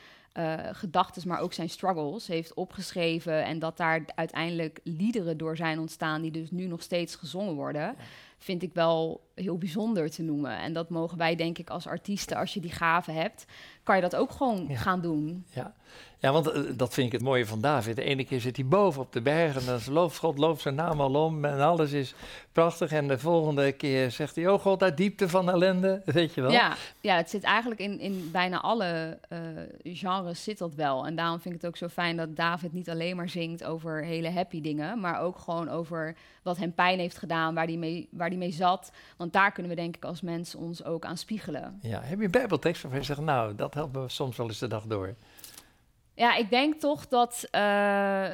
gedachten, 0.72 1.28
maar 1.28 1.40
ook 1.40 1.54
zijn 1.54 1.70
struggles 1.70 2.28
heeft 2.28 2.54
opgeschreven. 2.54 3.44
En 3.44 3.60
dat 3.60 3.78
daar 3.78 4.02
uiteindelijk 4.16 4.80
liederen 4.84 5.38
door 5.38 5.56
zijn 5.58 5.80
ontstaan, 5.80 6.22
die 6.22 6.32
dus 6.32 6.52
nu 6.52 6.66
nog 6.66 6.82
steeds 6.82 7.16
gezongen 7.16 7.54
worden. 7.54 7.96
Vind 8.40 8.64
ik 8.64 8.74
wel 8.74 9.22
heel 9.36 9.58
bijzonder 9.58 10.10
te 10.12 10.22
noemen. 10.24 10.58
En 10.58 10.74
dat 10.74 10.90
mogen 10.90 11.18
wij, 11.18 11.36
denk 11.36 11.58
ik, 11.58 11.70
als 11.70 11.88
artiesten, 11.88 12.38
als 12.38 12.54
je 12.54 12.60
die 12.60 12.72
gave 12.72 13.12
hebt, 13.12 13.46
kan 13.84 13.96
je 13.96 14.02
dat 14.02 14.16
ook 14.16 14.32
gewoon 14.32 14.66
Ja. 14.68 14.76
gaan 14.76 15.02
doen. 15.02 15.46
Ja, 15.54 15.74
ja 16.20 16.32
want 16.32 16.52
eh, 16.52 16.62
dat 16.76 16.94
vind 16.94 17.08
ik 17.08 17.12
het 17.14 17.22
mooie 17.22 17.46
van 17.46 17.62
David. 17.62 17.96
De 17.96 18.04
ene 18.04 18.24
keer 18.24 18.42
zit 18.42 18.56
hij 18.56 18.66
boven 18.66 19.02
op 19.02 19.14
de 19.14 19.22
berg 19.22 19.56
en 19.60 19.66
dan 19.66 19.94
looft 19.94 20.18
God, 20.18 20.38
looft 20.38 20.62
zijn 20.62 20.76
naam 20.76 21.02
al 21.02 21.26
om 21.26 21.46
en 21.46 21.60
alles 21.60 21.92
is 21.92 22.14
prachtig. 22.52 22.92
En 22.92 23.08
de 23.08 23.20
volgende 23.20 23.72
keer 23.72 24.12
zegt 24.12 24.36
hij, 24.36 24.48
oh 24.48 24.60
God, 24.60 24.84
uit 24.84 24.98
diepte 24.98 25.30
van 25.30 25.50
ellende, 25.50 26.02
weet 26.06 26.34
je 26.34 26.42
wel. 26.42 26.52
Ja, 26.52 26.76
ja, 27.02 27.16
het 27.16 27.30
zit 27.30 27.44
eigenlijk 27.44 27.82
in, 27.82 28.00
in 28.00 28.30
bijna 28.32 28.62
alle 28.62 29.18
eh, 29.30 29.40
genres 29.84 30.44
zit 30.44 30.58
dat 30.58 30.76
wel. 30.76 31.06
En 31.06 31.16
daarom 31.16 31.40
vind 31.40 31.56
ik 31.56 31.62
het 31.62 31.70
ook 31.70 31.78
zo 31.78 31.88
fijn 31.88 32.18
dat 32.18 32.36
David 32.36 32.74
niet 32.74 32.90
alleen 32.90 33.16
maar 33.16 33.30
zingt 33.30 33.64
over 33.64 34.04
hele 34.04 34.30
happy 34.32 34.62
dingen, 34.62 35.00
maar 35.00 35.22
ook 35.22 35.38
gewoon 35.38 35.70
over 35.70 36.16
wat 36.44 36.58
hem 36.58 36.74
pijn 36.74 37.00
heeft 37.00 37.18
gedaan, 37.18 37.54
waar 37.54 37.66
hij 37.66 37.78
mee, 37.78 38.08
waar 38.12 38.29
die 38.30 38.40
mee 38.40 38.52
zat. 38.52 38.92
Want 39.18 39.34
daar 39.34 39.52
kunnen 39.52 39.72
we 39.72 39.82
denk 39.82 39.96
ik 39.96 40.06
als 40.06 40.22
mens 40.22 40.56
ons 40.56 40.84
ook 40.84 41.06
aan 41.06 41.18
spiegelen. 41.18 41.80
Ja, 41.82 42.02
heb 42.02 42.20
je 42.20 42.26
een 42.26 42.32
bijbeltekst 42.32 42.82
waarvan 42.82 43.00
je 43.00 43.06
zegt, 43.06 43.22
nou, 43.22 43.56
dat 43.56 43.74
helpt 43.74 43.96
me 43.96 44.10
soms 44.10 44.38
wel 44.38 44.48
eens 44.48 44.60
de 44.60 44.68
dag 44.68 44.86
door. 44.86 45.16
Ja, 46.20 46.36
ik 46.36 46.50
denk 46.50 46.80
toch 46.80 47.08
dat 47.08 47.48
eh, 47.52 48.34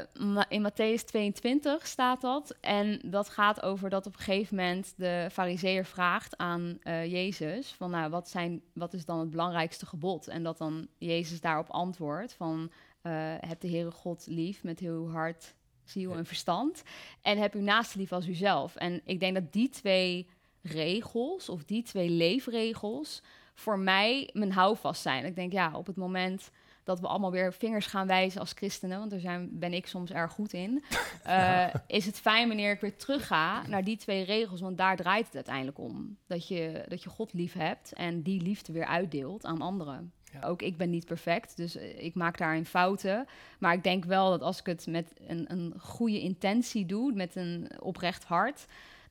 in 0.50 0.70
Matthäus 0.70 1.04
22 1.06 1.88
staat 1.88 2.22
dat. 2.22 2.56
En 2.62 3.00
dat 3.04 3.30
gaat 3.30 3.62
over 3.62 3.90
dat 3.90 4.06
op 4.06 4.14
een 4.14 4.20
gegeven 4.20 4.56
moment 4.56 4.94
de 4.98 5.28
fariseer 5.32 5.86
vraagt 5.86 6.38
aan 6.38 6.78
eh, 6.82 7.12
Jezus... 7.12 7.72
van 7.72 7.92
nou, 7.92 8.10
wat, 8.10 8.30
zijn, 8.30 8.62
wat 8.74 8.94
is 8.94 9.06
dan 9.06 9.20
het 9.20 9.30
belangrijkste 9.30 9.86
gebod? 9.86 10.28
En 10.28 10.44
dat 10.44 10.58
dan 10.58 10.88
Jezus 10.98 11.42
daarop 11.42 11.70
antwoordt 11.70 12.34
van... 12.34 12.72
eh, 13.02 13.12
heb 13.40 13.60
de 13.60 13.70
Heere 13.70 13.92
God 13.92 14.26
lief 14.28 14.64
met 14.64 14.80
heel 14.80 14.94
uw 14.94 15.10
hart, 15.10 15.54
ziel 15.90 16.16
en 16.16 16.26
verstand. 16.26 16.84
En 17.22 17.38
heb 17.38 17.54
uw 17.54 17.62
naaste 17.62 17.98
lief 17.98 18.12
als 18.12 18.28
uzelf. 18.28 18.76
En 18.76 19.02
ik 19.06 19.20
denk 19.20 19.34
dat 19.34 19.54
die 19.54 19.70
twee 19.70 20.28
regels, 20.62 21.50
of 21.50 21.64
die 21.64 21.84
twee 21.84 22.10
leefregels... 22.10 23.22
voor 23.54 23.80
mij 23.80 24.30
mijn 24.34 24.52
houvast 24.52 25.02
zijn. 25.02 25.26
Ik 25.26 25.36
denk, 25.36 25.52
ja, 25.52 25.72
op 25.74 25.86
het 25.86 25.96
moment 25.96 26.52
dat 26.86 27.00
we 27.00 27.08
allemaal 27.08 27.32
weer 27.32 27.54
vingers 27.54 27.86
gaan 27.86 28.08
wijzen 28.08 28.40
als 28.40 28.52
christenen, 28.52 29.00
want 29.00 29.12
daar 29.12 29.20
zijn, 29.20 29.50
ben 29.60 29.74
ik 29.74 29.88
soms 29.88 30.12
erg 30.12 30.32
goed 30.32 30.54
in, 30.54 30.84
eh, 31.24 31.68
is 31.88 32.06
het 32.06 32.20
fijn 32.20 32.48
wanneer 32.48 32.72
ik 32.72 32.82
weer 32.82 32.98
terug 32.98 33.28
ga 33.28 33.68
naar 33.68 33.84
die 33.84 33.98
twee 33.98 34.24
regels, 34.24 34.62
want 34.62 34.78
daar 34.78 34.96
draait 34.96 35.26
het 35.26 35.36
uiteindelijk 35.36 35.80
om. 35.80 36.18
Dat 36.28 36.48
je, 36.48 36.86
dat 36.88 37.04
je 37.04 37.10
God 37.10 37.34
lief 37.34 37.54
hebt 37.54 37.94
en 37.94 38.22
die 38.22 38.42
liefde 38.42 38.74
weer 38.74 38.86
uitdeelt 38.86 39.46
aan 39.46 39.62
anderen. 39.62 40.14
Ja. 40.42 40.48
Ook 40.48 40.62
ik 40.62 40.78
ben 40.78 40.90
niet 40.90 41.06
perfect, 41.06 41.58
dus 41.58 41.76
eh, 41.76 42.04
ik 42.04 42.16
maak 42.16 42.38
daarin 42.38 42.66
fouten. 42.66 43.28
Maar 43.60 43.74
ik 43.74 43.84
denk 43.84 44.06
wel 44.06 44.30
dat 44.30 44.42
als 44.42 44.60
ik 44.60 44.66
het 44.66 44.88
met 44.88 45.14
een, 45.28 45.52
een 45.52 45.74
goede 45.80 46.20
intentie 46.20 46.86
doe, 46.86 47.14
met 47.14 47.36
een 47.36 47.70
oprecht 47.80 48.24
hart, 48.24 48.66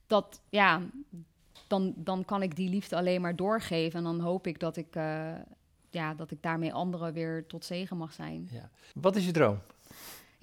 dat 0.06 0.40
ja, 0.48 0.80
dan, 1.66 1.92
dan 1.96 2.24
kan 2.24 2.42
ik 2.42 2.56
die 2.56 2.68
liefde 2.68 2.96
alleen 2.96 3.20
maar 3.20 3.36
doorgeven. 3.36 3.98
En 3.98 4.04
dan 4.04 4.20
hoop 4.20 4.46
ik 4.46 4.60
dat 4.60 4.76
ik, 4.76 4.96
eh, 4.96 5.32
ja, 5.90 6.14
dat 6.14 6.30
ik 6.30 6.42
daarmee 6.42 6.72
anderen 6.72 7.12
weer 7.12 7.46
tot 7.46 7.64
zegen 7.64 7.96
mag 7.96 8.12
zijn. 8.12 8.48
Ja. 8.50 8.70
Wat 8.94 9.16
is 9.16 9.24
je 9.26 9.32
droom? 9.32 9.58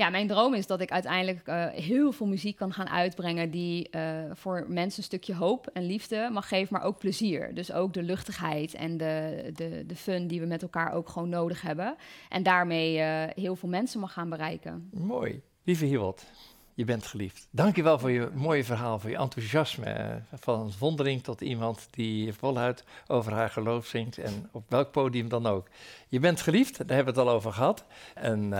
Ja, 0.01 0.10
mijn 0.10 0.27
droom 0.27 0.53
is 0.53 0.67
dat 0.67 0.81
ik 0.81 0.91
uiteindelijk 0.91 1.48
eh, 1.48 1.65
heel 1.67 2.12
veel 2.12 2.27
muziek 2.27 2.55
kan 2.55 2.74
gaan 2.74 2.89
uitbrengen 2.89 3.51
die 3.51 3.89
eh, 3.89 4.03
voor 4.34 4.65
mensen 4.67 5.00
een 5.00 5.05
stukje 5.05 5.36
hoop 5.36 5.67
en 5.74 5.86
liefde 5.86 6.29
mag 6.31 6.48
geven, 6.48 6.74
maar 6.74 6.84
ook 6.84 6.98
plezier. 6.98 7.53
Dus 7.53 7.72
ook 7.72 7.93
de 7.93 8.03
luchtigheid 8.03 8.74
en 8.74 8.98
de, 8.98 9.51
de, 9.55 9.84
de 9.88 9.96
fun 9.96 10.27
die 10.27 10.39
we 10.39 10.46
met 10.46 10.62
elkaar 10.62 10.93
ook 10.93 11.10
gewoon 11.10 11.29
nodig 11.29 11.62
hebben. 11.62 11.96
En 12.29 12.43
daarmee 12.43 13.00
eh, 13.00 13.43
heel 13.43 13.55
veel 13.55 13.70
mensen 13.70 14.00
mag 14.00 14.13
gaan 14.13 14.29
bereiken. 14.29 14.89
Mooi. 14.93 15.41
Lieve 15.63 15.86
Hiewald, 15.86 16.25
je 16.74 16.86
bent 16.86 17.05
geliefd. 17.05 17.48
Dank 17.51 17.75
je 17.75 17.84
wel 17.84 18.00
voor 18.00 18.12
je 18.12 18.29
mooie 18.34 18.63
verhaal, 18.63 19.00
voor 19.00 19.10
je 19.10 19.17
enthousiasme. 19.17 20.22
Van 20.34 20.60
een 20.60 20.72
vondeling 20.72 21.24
tot 21.24 21.41
iemand 21.41 21.88
die 21.91 22.34
voluit 22.34 22.84
over 23.08 23.34
haar 23.34 23.50
geloof 23.50 23.86
zingt 23.86 24.17
en 24.17 24.50
op 24.51 24.63
welk 24.70 24.91
podium 24.91 25.29
dan 25.29 25.46
ook. 25.46 25.67
Je 26.08 26.20
bent 26.20 26.41
geliefd, 26.41 26.77
daar 26.77 26.96
hebben 26.96 27.13
we 27.13 27.20
het 27.20 27.29
al 27.29 27.36
over 27.36 27.53
gehad. 27.53 27.86
En 28.15 28.53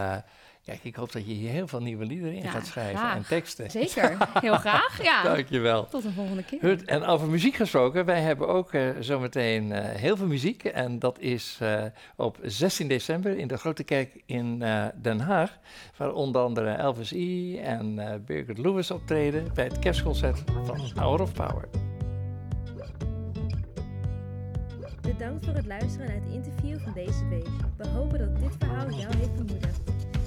kijk, 0.66 0.84
ik 0.84 0.96
hoop 0.96 1.12
dat 1.12 1.28
je 1.28 1.34
hier 1.34 1.50
heel 1.50 1.68
veel 1.68 1.80
nieuwe 1.82 2.06
liederen 2.06 2.34
in 2.36 2.44
Ja, 2.44 2.50
gaat 2.50 2.66
schrijven 2.66 2.98
graag. 2.98 3.16
en 3.16 3.26
teksten. 3.28 3.72
Zeker, 3.72 4.18
heel 4.42 4.56
graag. 4.68 5.04
Ja, 5.04 5.24
Dank 5.24 5.48
je 5.50 5.60
wel. 5.60 5.88
tot 5.88 6.06
een 6.06 6.12
volgende 6.14 6.44
keer. 6.44 6.60
Goed, 6.60 6.84
en 6.86 7.04
over 7.04 7.28
muziek 7.28 7.56
gesproken, 7.56 8.06
wij 8.06 8.22
hebben 8.22 8.48
ook 8.48 8.74
eh, 8.74 8.90
zometeen 9.00 9.72
eh, 9.72 9.96
heel 10.00 10.18
veel 10.18 10.28
muziek. 10.28 10.64
En 10.64 11.00
dat 11.00 11.20
is 11.20 11.58
eh, 11.62 11.84
op 12.16 12.38
16 12.42 12.88
december 12.88 13.38
in 13.38 13.48
de 13.48 13.58
Grote 13.58 13.84
Kerk 13.84 14.22
in 14.26 14.62
eh, 14.62 14.86
Den 15.02 15.20
Haag. 15.20 15.58
Waar 15.98 16.14
onder 16.14 16.42
andere 16.42 16.70
Elvis 16.72 17.12
E. 17.12 17.58
en 17.58 18.00
eh 18.00 18.16
Birgit 18.26 18.58
Lewis 18.58 18.92
optreden 18.92 19.48
bij 19.54 19.64
het 19.66 19.80
kerstconcert 19.80 20.44
van 20.66 20.80
Hour 20.96 21.22
of 21.22 21.34
Power. 21.34 21.68
Bedankt 25.02 25.46
voor 25.46 25.54
het 25.54 25.66
luisteren 25.66 26.08
naar 26.08 26.16
het 26.16 26.34
interview 26.34 26.80
van 26.80 26.94
deze 26.94 27.28
week. 27.30 27.48
We 27.78 27.88
hopen 27.88 28.20
dat 28.20 28.40
dit 28.40 28.56
verhaal 28.60 28.90
jou 28.90 29.16
heeft 29.18 29.36
bemoedigd. 29.36 29.80